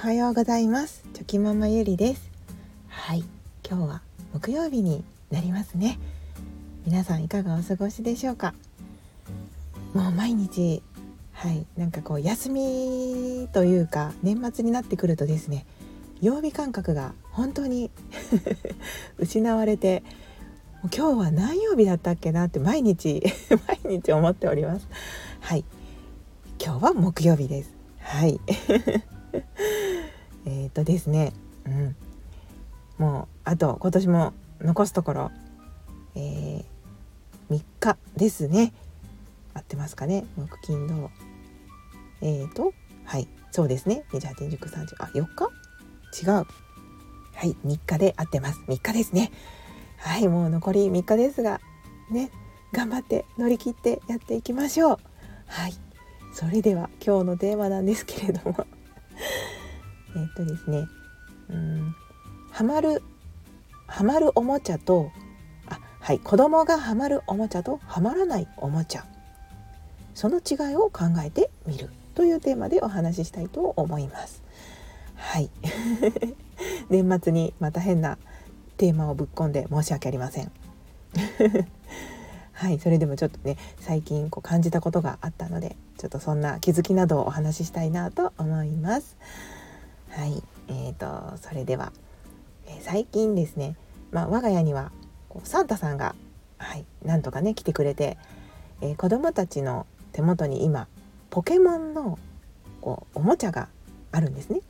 [0.00, 1.04] はようございます。
[1.12, 2.30] チョキママゆりです。
[2.88, 3.24] はい
[3.68, 4.02] 今日は
[4.32, 5.98] 木曜日になりますね。
[6.86, 8.54] 皆さんいかがお過ごしでしょうか？
[9.92, 10.82] もう毎日
[11.32, 15.66] はいなんかこう休みというか年末になってくるとですね
[16.22, 17.90] 曜日感覚が本当に
[19.18, 20.02] 失われて
[20.96, 23.22] 今日は何曜日だったっけなって毎日
[23.84, 24.86] 毎日思っております。
[25.40, 25.64] はい
[26.58, 27.74] 今日は木曜日です。
[27.98, 28.40] はい。
[30.52, 31.32] えっとですね、
[31.64, 31.96] うん、
[32.98, 35.30] もうあと今年も残すところ、
[36.16, 38.72] えー、3日ですね。
[39.54, 40.24] 合ってますかね？
[40.36, 41.10] 木金土。
[42.20, 43.28] えーとはい。
[43.52, 44.04] そうですね。
[44.12, 45.50] 28日30あ4日？
[46.22, 46.32] 違う。
[46.32, 46.46] は
[47.46, 48.60] い3日で合ってます。
[48.66, 49.30] 3日ですね。
[49.98, 51.60] はいもう残り3日ですが
[52.10, 52.30] ね
[52.72, 54.98] 頑張って乗り切ってやっていきましょう。
[55.46, 55.74] はい。
[56.34, 58.66] それでは今日のテーマなんですけれども。
[60.16, 60.88] えっとですね
[61.50, 61.94] うん
[62.50, 63.02] ハマる
[63.86, 65.10] ハマるおもちゃと
[65.68, 69.04] あはい子供がハマるおもちゃとハマらないおもちゃ。
[70.14, 71.90] その違いを考えてみる。
[72.14, 74.42] というテーマでお話ししたいと思います。
[75.14, 75.50] はい。
[76.90, 78.18] 年末にまた変な
[78.76, 80.52] テーマをぶっ込んで申し訳ありません。
[82.52, 89.16] はいそれでもちょっとね最近こう感じたことがあったのでちょっとそんな気づきなどをお話ししたいなと思います。
[90.10, 91.92] はいえーと、それでは、
[92.66, 93.76] えー、最近ですね、
[94.10, 94.90] まあ、我が家には
[95.28, 96.14] こうサンタさんが、
[96.58, 98.18] はい、なんとかね来てくれて、
[98.80, 100.88] えー、子どもたちの手元に今
[101.30, 102.18] ポケモンの
[102.80, 103.68] こうおもちゃが
[104.12, 104.60] あるんですね。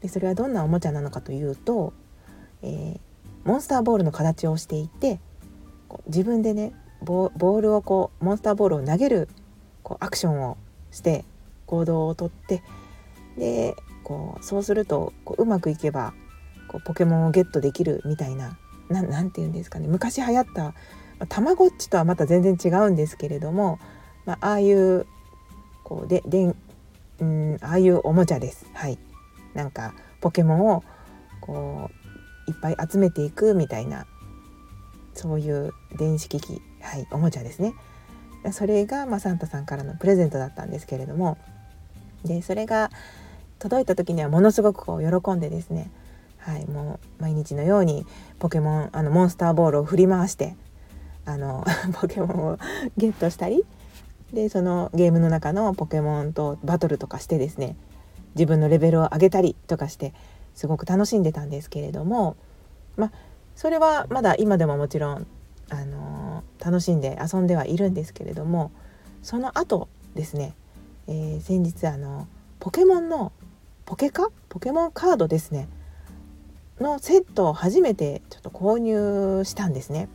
[0.00, 1.92] でそれはどんなおもちゃなのかというと、
[2.62, 2.98] えー、
[3.44, 5.20] モンスターボールの形をしていて
[5.88, 9.28] こう自分でねボールをこうモンスターボールを投げる
[9.82, 10.56] こうアクションを
[10.90, 11.24] して
[11.66, 12.62] 行動をとって
[13.36, 16.14] でこうそうするとこううまくいけば
[16.68, 18.58] こうポケモンをゲットできるみたいな
[18.88, 19.88] 何て言うんですかね。
[19.88, 20.74] 昔流行った
[21.26, 23.78] たまごっちとはまた全然違うんですけれども、
[24.26, 25.06] まあ、あいう
[25.82, 26.54] こうでで
[27.20, 28.66] うんああいうおもちゃです。
[28.74, 28.98] はい、
[29.54, 30.84] なんかポケモンを
[31.40, 31.90] こ
[32.46, 34.06] ういっぱい集めていくみたいな
[35.14, 37.74] そういう電子機器はい、おもちゃですね。
[38.52, 41.38] それが、まあ、サンタさんからのプレゼントだったんですけれども
[42.24, 42.90] でそれが
[43.64, 45.90] 届いた時にはものすごくこう喜んでですね、
[46.36, 48.04] はい、もう毎日のように
[48.38, 50.54] ポケモンあのモンスターボールを振り回して
[51.24, 51.64] あの
[51.98, 52.58] ポケモンを
[52.98, 53.64] ゲットしたり
[54.34, 57.74] でそのゲームの中のポケモンとバトルとかしてですね
[58.34, 60.12] 自分のレベルを上げたりとかして
[60.54, 62.36] すごく楽しんでたんですけれども
[62.98, 63.12] まあ
[63.56, 65.26] それはまだ今でももちろん
[65.70, 68.72] あの楽しんで遊んではいるんですけれども
[69.22, 70.54] その後ですね、
[71.06, 72.28] えー、先日あの
[72.60, 73.32] ポケモンの
[73.86, 74.30] ポケカ？
[74.48, 75.68] ポケモンカードですね
[76.80, 80.08] のセットを初めてちょっと購入したんですね。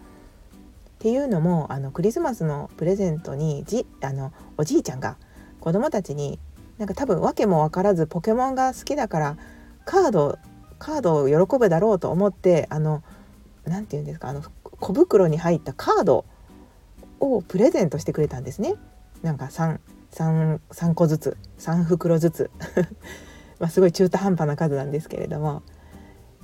[0.99, 5.15] っていうのもあのクリスマスのプレゼントにじあのおじいちゃんが
[5.61, 6.39] 子供たちに
[6.77, 9.37] なんか多分訳も分からずポケモンが好きだから
[9.85, 10.37] カード
[10.77, 13.01] カードを喜ぶだろうと思ってあの
[13.65, 16.25] 何て言うんですかあの小袋に入ったカード
[17.21, 18.75] をプレゼントしてくれたんですね。
[19.21, 19.79] なんか 3,
[20.11, 22.51] 3, 3個ずつ3袋ずつ
[23.59, 25.63] まあすごい中途半端な数なんですけれども。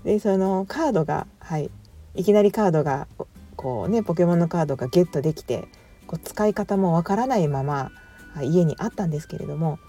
[0.03, 1.71] でそのカードがはい。
[2.13, 3.07] いきなりカードが
[3.57, 5.67] こうねポケモンのカードがゲットできて
[6.07, 7.91] こう使い方もわからないまま
[8.41, 9.79] 家にあったんですけれども。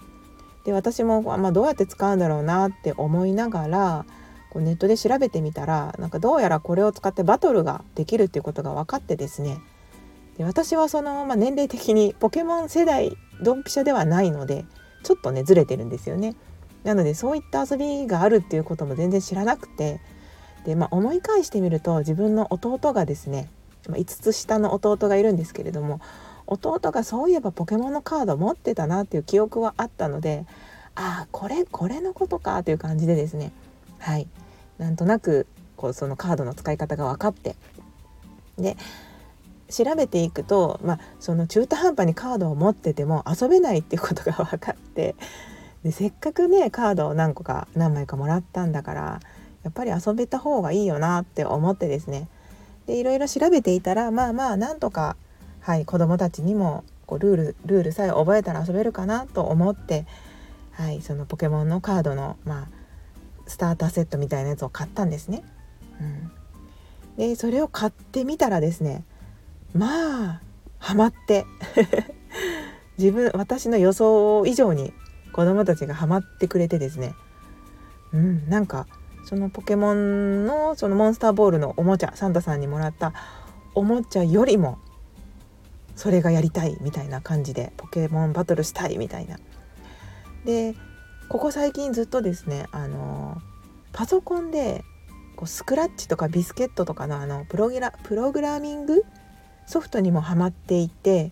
[0.65, 4.05] で私も、まあ、どうやって使うんだろうなって思いながら
[4.49, 9.59] こうネットで調べてみたらなんかどうやらこれを使ってバトルができるっていうことが分かってですね。
[10.37, 14.65] で私はその、まあ、年齢的にポケモン世代ドンピシャではないので
[15.03, 16.35] ちょっとねずれてるんですよね。
[16.87, 19.99] なのでそういった遊びがあるっていうことも全然知らなくて
[20.63, 23.49] で、まあ、思い返してみると自分の弟がですね、
[23.89, 25.99] ま、5つ下の弟がいるんですけれども
[26.45, 30.45] 弟がそういえばポケモンのカード持ってたなっていう記憶はあったので
[30.95, 33.51] ああこれこれのことかという感じでですね
[33.99, 34.27] はい。
[34.77, 35.45] なんとなく
[35.75, 37.57] こうそのカードの使い方が分かって
[38.57, 38.77] で
[39.69, 45.15] 調べていくと、まあ、その中途半端にカードを持ってても遊べないっていうことが分かって
[45.87, 49.21] でせっかくねカードを何個か何枚かもらったんだから
[49.63, 52.27] やっぱり遊べた方がいいよなって思ってですね。
[52.87, 55.15] でいろいろ調べていたらまあまあなんとか、
[55.61, 60.05] はい、子どもたちにもこうルールルールさえ覚えたら遊べるかなと思って、
[60.73, 62.67] はい、そのポケモンのカードの、まあ、
[63.45, 65.41] スターターセットみたいなやつを買ったんですね。
[66.01, 69.05] うん、でそれを買ってみたらですね
[69.73, 70.41] まあ
[70.79, 71.45] ハマって。
[72.97, 74.91] 自分私の予想以上に
[75.37, 77.13] 子供たちがハマってくれてですね
[78.11, 78.87] うん、なんか
[79.23, 83.13] そのポケモンのそのモンスターボールのおもちゃサンタさんにもらった
[83.75, 84.79] おもちゃよりも
[85.95, 89.37] それがやりたいみたいな感じでポケモンバトルしたいみたいな。
[90.43, 90.73] で
[91.29, 93.39] ここ最近ずっとですねあの
[93.91, 94.83] パソコンで
[95.35, 99.03] こうスクラッチとかビスケットとかのあのプログラプログラミング
[99.67, 101.31] ソフトにもハマっていて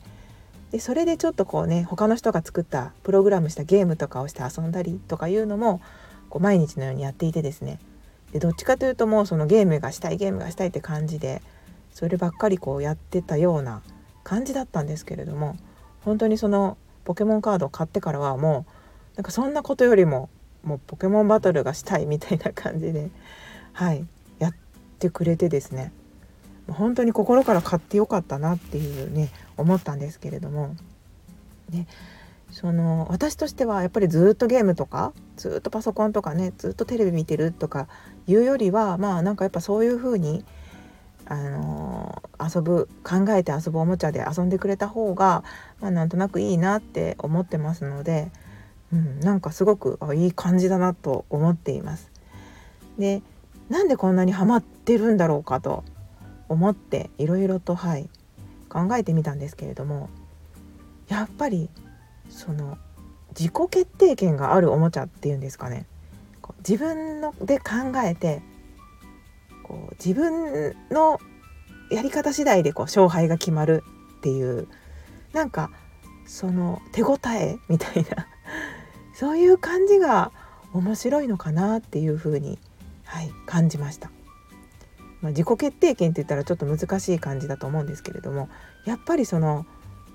[0.76, 5.80] でそれでちょっとこうね他の人が作ったプログラムしたゲームとかをして遊んだりとかいうのも
[6.28, 7.80] こう毎日のようにやっていてですね。
[8.34, 11.42] でどっちかというともうそのゲームがしたいゲームがしたいって感じで
[11.94, 13.84] そればっかりこうやってたような
[14.26, 15.56] 感じだったんですけれども
[16.04, 18.66] 本当にそのポケモンカードを買ってからはも
[19.14, 20.28] うなんかそんなことよりも
[20.66, 23.12] もうポケモンバトルがしたいみたいな感じで
[23.72, 24.06] はい
[24.40, 24.54] やっ
[25.00, 25.94] てくれてですね。
[26.68, 30.76] 本当に心から買ってよかったなっていうね思ったんですけれども
[31.70, 31.88] ね
[32.52, 37.88] その私としてはやっぱりずっとゲームとかずっとパソコンとかねずっとテレビ見てるとか
[38.28, 40.46] いうよりはまあなんかやっぱそういう風に
[41.28, 45.44] あの遊ぶ考えて遊ぶおもちゃで遊んでくれた方が、
[45.82, 48.32] まあ、なんとなくいいなって思ってますので、
[48.94, 52.12] うん、なんかすごくいい感じだなと思っています。
[53.00, 53.22] で
[53.70, 55.84] なんでこんなにハマってるんだろうかと
[56.50, 58.10] 思っていろいろとはい
[58.70, 60.10] 考えてみたんですけれども
[61.08, 61.70] やっぱり
[62.30, 62.78] その
[63.38, 65.86] 自己決定権があるおもちゃっていうんですかね
[66.68, 68.42] 自分ので考えて
[69.64, 71.20] こう自分の
[71.92, 73.84] やり方次第でこう勝敗が決まる
[74.18, 74.68] っていう
[75.34, 75.70] なんか
[76.26, 78.28] その手応えみたいな
[79.14, 80.32] そういう感じが
[80.74, 82.60] 面白いのかなっていうふうに、
[83.06, 84.12] はい、感じました。
[85.26, 88.48] まあ、自己決定権って言ったらちょっと難しい感じだと思うんですけれども
[88.86, 89.66] やっぱりその、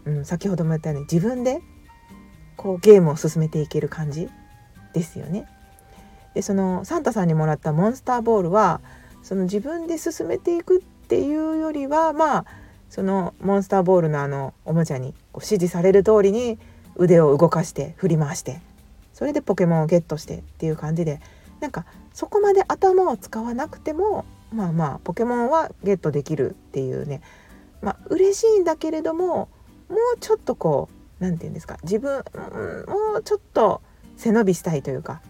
[0.04, 1.60] うん、先ほども言ったように自分で
[2.56, 4.28] こうゲームを進めていける感じ
[4.94, 5.48] ですよね。
[6.34, 8.80] でそのサンタさんにもらったモンスターボールは
[9.22, 12.44] その自分で進めていくっていうよりはまあ
[12.88, 16.56] そのモンスターボールのあのおもちゃにこう指示される通りに
[16.94, 18.60] 腕を動かして振り回して
[19.12, 21.20] それでポケモンをゲットしてっていう感じで
[21.58, 27.20] なんかそこまで頭を使わなくてもまあまあポケモンはゲットできるっていうね。
[27.82, 29.48] まあ嬉しいんだけれども
[29.88, 30.88] もうちょっとこ
[31.20, 31.78] う何て言うんですか。
[31.82, 32.24] 自分、
[32.86, 33.82] もうちょっと
[34.16, 35.20] 背伸びしたいというか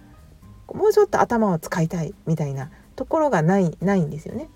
[0.72, 4.48] もうちょっと頭を使いたいみたいなところがないないんですよね。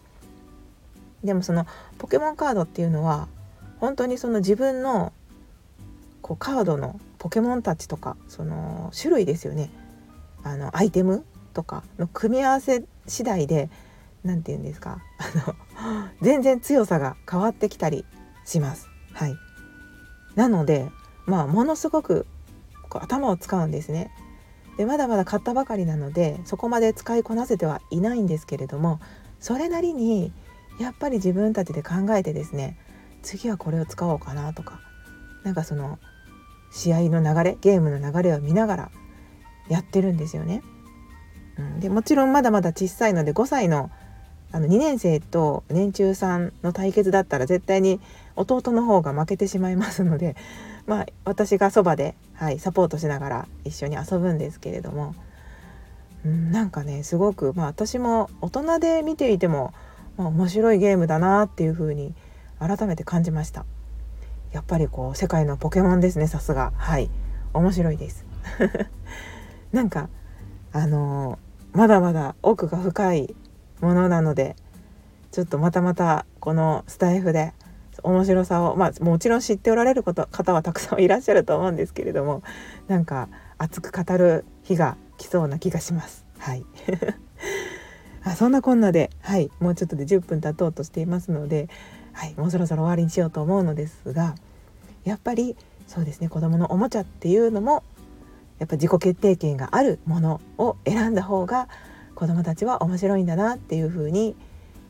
[1.23, 1.67] でもその
[1.99, 3.29] ポケモンカードっていうのは
[3.81, 5.13] 本当にその自分の
[6.21, 9.71] こうカードのポケモンたちとかその種類ですよね。
[10.43, 11.25] あのアイテム
[11.55, 13.71] とかの組み合わせ次第で
[14.25, 14.99] 何て言うんですか？
[15.19, 15.55] あ の
[16.23, 18.05] 全然強さが変わってきたり
[18.45, 18.89] します。
[19.13, 19.37] はい、
[20.35, 20.91] なので
[21.27, 22.27] まあものすごく
[22.89, 24.11] こう頭を使うんですね。
[24.77, 28.99] でまだまだ買ったばかりなのでそこまで使いこなせてはいないんですけれども
[29.39, 30.33] それなりに
[30.81, 32.77] やっぱり自分たちで考えてですね
[33.23, 34.81] 次はこれを使おうかなとか
[35.45, 36.01] なんかその
[36.73, 38.91] 試合の流れゲームの流れを見ながら
[39.69, 40.61] やってるんですよね。
[41.57, 43.93] うん、でもちろんまだまだ小さいので5歳の
[44.53, 48.01] あの2年生と年中さんの対決だったら絶対に
[48.37, 50.37] 弟の方が負けてしまいますので、
[50.87, 55.15] まあ、私がそばで、はい、サポートしながら一緒に遊ぶんですけれども、
[56.25, 59.73] うん、なんかねすごく、まあ、私も大人で見ていても、
[60.17, 62.15] まあ、面白いゲームだなっていう風に
[62.59, 63.65] 改めて感じました。
[64.55, 67.11] やっぱりこう世界のポケモンですねさすがはい
[67.53, 68.25] 面白いです
[69.73, 70.09] なんか
[70.73, 73.35] あのー、まだまだ奥が深い
[73.85, 74.57] ものなので
[75.31, 77.53] ちょっとまたまたこのスタイフで
[78.03, 82.43] 面白さをまあもちろん知っておられること方はたくさんいらっしゃると思うんですけれども
[82.89, 86.25] なんか熱く語る日が来そうな気がします。
[86.39, 86.65] はい。
[88.25, 91.69] あそんなこんなで、はい、もうちょっとで10分経とうとしていますので、
[92.13, 94.35] はい、もうそろそろ終わりにしようと思うのですが
[95.05, 97.83] やっぱりそうですね子どものおもちゃっていうのも
[98.59, 101.69] やっぱ自己決定権があるものを選んだ方が
[102.15, 104.37] 子どもたちは面白いんだなっていうふうに、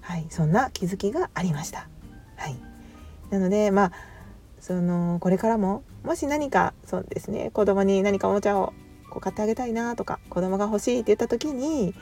[0.00, 1.88] はい、そんな気づきがありました。
[2.36, 2.56] はい、
[3.30, 3.92] なのでまあ
[4.60, 8.72] そのこれからももし何かそうですね子供に何かおもちゃを
[9.10, 11.94] こう買ってあげたいなとか子供が欲しいって言った時に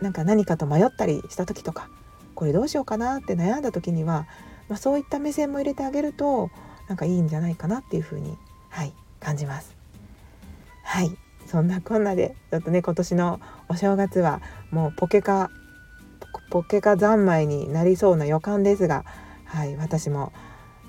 [0.00, 1.88] なんか何かと迷ったりした時とか
[2.34, 4.26] これどうしようかなって悩んだ時には、
[4.68, 6.50] まあ、そういった目線も入れてあげると
[6.88, 8.36] なんかいいんじゃないかなっていうふうに、
[8.68, 9.76] はい、感じます。
[10.82, 14.40] はいそんなこんなでちょっとね今年のお正月は
[14.70, 15.50] もうポケカ
[16.48, 19.04] ポケカ三昧になりそうな予感ですが、
[19.46, 20.32] はい、私も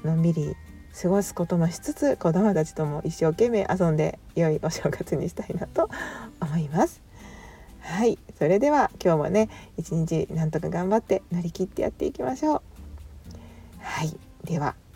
[0.04, 0.56] のんびり
[1.02, 5.90] 過ごすこともしつつ子どもたちとも一生懸命遊んで良いお正月にしたいなと
[6.40, 7.02] 思います。
[7.80, 12.62] ははいそれでは今日もね一日なんとか頑張って乗り切ってやっていきましょう
[13.80, 14.76] はいでは